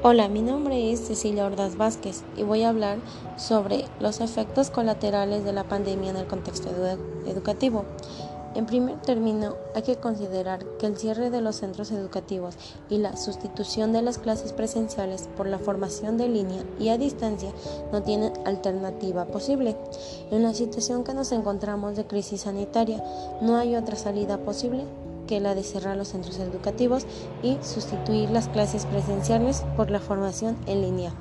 [0.00, 2.98] Hola, mi nombre es Cecilia Ordaz Vázquez y voy a hablar
[3.36, 6.68] sobre los efectos colaterales de la pandemia en el contexto
[7.26, 7.84] educativo.
[8.54, 12.54] En primer término, hay que considerar que el cierre de los centros educativos
[12.88, 17.50] y la sustitución de las clases presenciales por la formación de línea y a distancia
[17.92, 19.74] no tienen alternativa posible.
[20.30, 23.02] En la situación que nos encontramos de crisis sanitaria,
[23.40, 24.84] no hay otra salida posible
[25.28, 27.06] que la de cerrar los centros educativos
[27.42, 31.12] y sustituir las clases presenciales por la formación en línea.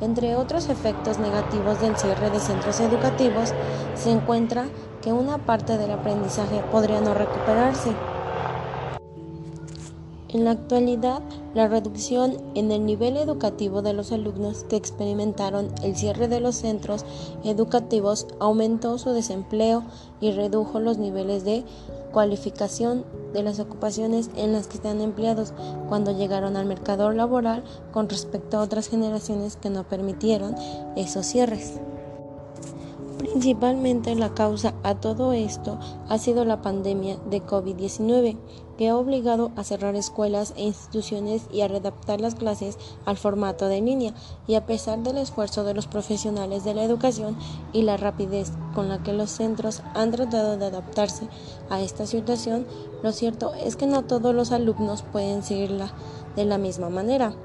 [0.00, 3.52] Entre otros efectos negativos del cierre de centros educativos
[3.94, 4.66] se encuentra
[5.02, 7.92] que una parte del aprendizaje podría no recuperarse.
[10.28, 11.22] En la actualidad,
[11.54, 16.56] la reducción en el nivel educativo de los alumnos que experimentaron el cierre de los
[16.56, 17.04] centros
[17.44, 19.84] educativos aumentó su desempleo
[20.20, 21.64] y redujo los niveles de
[22.12, 25.52] cualificación de las ocupaciones en las que están empleados
[25.88, 30.56] cuando llegaron al mercado laboral con respecto a otras generaciones que no permitieron
[30.96, 31.78] esos cierres.
[33.36, 38.34] Principalmente la causa a todo esto ha sido la pandemia de COVID-19,
[38.78, 43.68] que ha obligado a cerrar escuelas e instituciones y a readaptar las clases al formato
[43.68, 44.14] de línea,
[44.46, 47.36] y a pesar del esfuerzo de los profesionales de la educación
[47.74, 51.28] y la rapidez con la que los centros han tratado de adaptarse
[51.68, 52.66] a esta situación,
[53.02, 55.92] lo cierto es que no todos los alumnos pueden seguirla
[56.36, 57.36] de la misma manera.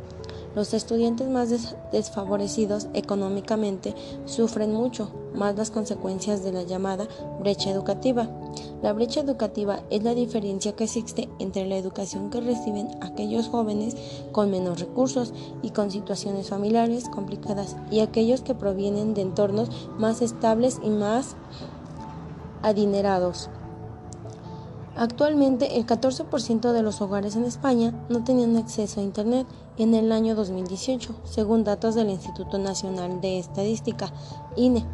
[0.56, 7.08] Los estudiantes más desfavorecidos económicamente sufren mucho más las consecuencias de la llamada
[7.40, 8.28] brecha educativa.
[8.82, 13.96] La brecha educativa es la diferencia que existe entre la educación que reciben aquellos jóvenes
[14.34, 20.22] con menos recursos y con situaciones familiares complicadas y aquellos que provienen de entornos más
[20.22, 21.36] estables y más
[22.62, 23.50] adinerados.
[24.96, 29.48] Actualmente, el 14% de los hogares en España no tenían acceso a Internet
[29.78, 34.12] en el año 2018, según datos del Instituto Nacional de Estadística,
[34.58, 34.86] INE,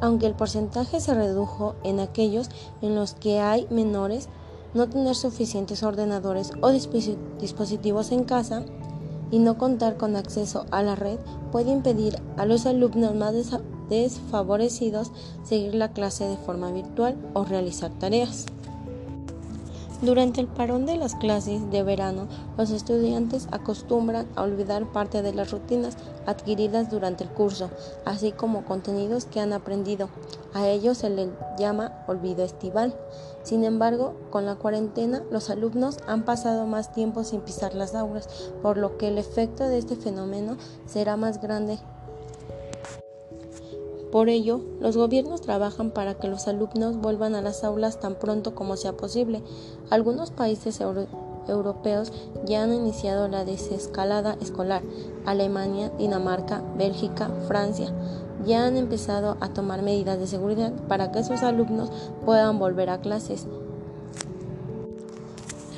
[0.00, 2.50] aunque el porcentaje se redujo en aquellos
[2.82, 4.28] en los que hay menores,
[4.74, 8.64] no tener suficientes ordenadores o dispositivos en casa
[9.30, 11.18] y no contar con acceso a la red
[11.52, 13.34] puede impedir a los alumnos más
[13.88, 15.12] desfavorecidos
[15.44, 18.46] seguir la clase de forma virtual o realizar tareas.
[20.02, 22.26] Durante el parón de las clases de verano,
[22.58, 25.96] los estudiantes acostumbran a olvidar parte de las rutinas
[26.26, 27.70] adquiridas durante el curso,
[28.04, 30.08] así como contenidos que han aprendido.
[30.52, 32.94] A ellos se les llama olvido estival.
[33.44, 38.28] Sin embargo, con la cuarentena, los alumnos han pasado más tiempo sin pisar las aulas,
[38.62, 40.56] por lo que el efecto de este fenómeno
[40.86, 41.78] será más grande
[44.14, 48.54] por ello, los gobiernos trabajan para que los alumnos vuelvan a las aulas tan pronto
[48.54, 49.42] como sea posible.
[49.90, 50.80] Algunos países
[51.48, 52.12] europeos
[52.46, 54.82] ya han iniciado la desescalada escolar.
[55.26, 57.92] Alemania, Dinamarca, Bélgica, Francia
[58.46, 61.90] ya han empezado a tomar medidas de seguridad para que sus alumnos
[62.24, 63.48] puedan volver a clases.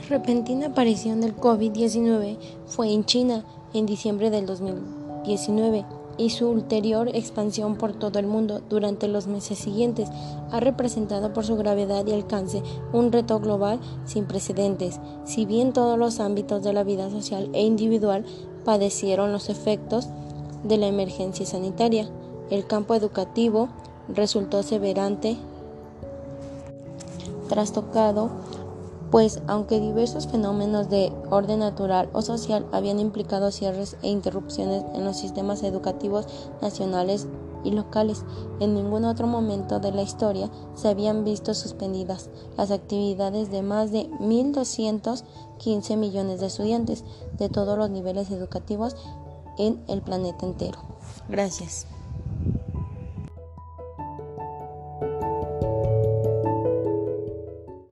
[0.02, 2.36] La repentina aparición del COVID-19
[2.66, 5.86] fue en China en diciembre del 2019
[6.18, 10.08] y su ulterior expansión por todo el mundo durante los meses siguientes
[10.50, 12.62] ha representado por su gravedad y alcance
[12.92, 15.00] un reto global sin precedentes.
[15.24, 18.24] Si bien todos los ámbitos de la vida social e individual
[18.64, 20.08] padecieron los efectos
[20.64, 22.08] de la emergencia sanitaria,
[22.50, 23.68] el campo educativo
[24.08, 25.36] resultó severamente
[27.48, 28.30] trastocado
[29.16, 35.06] pues aunque diversos fenómenos de orden natural o social habían implicado cierres e interrupciones en
[35.06, 36.26] los sistemas educativos
[36.60, 37.26] nacionales
[37.64, 38.24] y locales,
[38.60, 42.28] en ningún otro momento de la historia se habían visto suspendidas
[42.58, 47.02] las actividades de más de 1.215 millones de estudiantes
[47.38, 48.96] de todos los niveles educativos
[49.56, 50.78] en el planeta entero.
[51.30, 51.86] Gracias.